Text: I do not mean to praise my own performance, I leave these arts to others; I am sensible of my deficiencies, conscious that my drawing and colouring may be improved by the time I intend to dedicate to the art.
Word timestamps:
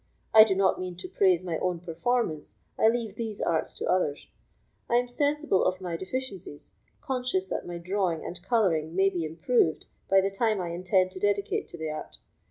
I 0.33 0.43
do 0.45 0.55
not 0.55 0.79
mean 0.79 0.95
to 0.97 1.07
praise 1.07 1.43
my 1.43 1.59
own 1.59 1.79
performance, 1.79 2.55
I 2.75 2.87
leave 2.87 3.13
these 3.13 3.39
arts 3.39 3.71
to 3.75 3.85
others; 3.87 4.27
I 4.89 4.95
am 4.95 5.07
sensible 5.07 5.63
of 5.63 5.79
my 5.79 5.95
deficiencies, 5.95 6.71
conscious 7.01 7.49
that 7.49 7.67
my 7.67 7.77
drawing 7.77 8.25
and 8.25 8.41
colouring 8.41 8.95
may 8.95 9.09
be 9.11 9.23
improved 9.25 9.85
by 10.09 10.19
the 10.21 10.31
time 10.31 10.59
I 10.59 10.69
intend 10.69 11.11
to 11.11 11.19
dedicate 11.19 11.67
to 11.67 11.77
the 11.77 11.91
art. 11.91 12.17